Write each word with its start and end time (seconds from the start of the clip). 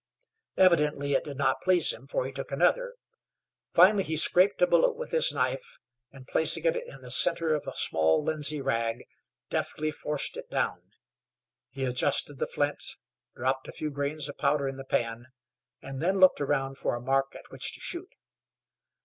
Evidently 0.57 1.13
it 1.13 1.25
did 1.25 1.37
not 1.37 1.61
please 1.61 1.93
him, 1.93 2.07
for 2.07 2.25
he 2.25 2.31
took 2.31 2.51
another. 2.51 2.95
Finally 3.75 4.03
he 4.05 4.17
scraped 4.17 4.59
a 4.59 4.65
bullet 4.65 4.93
with 4.93 5.11
his 5.11 5.31
knife, 5.31 5.77
and 6.11 6.25
placing 6.27 6.65
it 6.65 6.75
in 6.75 7.01
the 7.01 7.11
center 7.11 7.53
of 7.53 7.67
a 7.67 7.75
small 7.75 8.23
linsey 8.23 8.59
rag, 8.61 9.05
deftly 9.51 9.91
forced 9.91 10.37
it 10.37 10.49
down. 10.49 10.81
He 11.69 11.85
adjusted 11.85 12.39
the 12.39 12.47
flint, 12.47 12.81
dropped 13.35 13.67
a 13.67 13.71
few 13.71 13.91
grains 13.91 14.27
of 14.27 14.39
powder 14.39 14.67
in 14.67 14.77
the 14.77 14.83
pan, 14.85 15.27
and 15.83 16.01
then 16.01 16.19
looked 16.19 16.41
around 16.41 16.79
for 16.79 16.95
a 16.95 16.99
mark 16.99 17.35
at 17.35 17.51
which 17.51 17.71
to 17.75 17.79
shoot. 17.79 18.09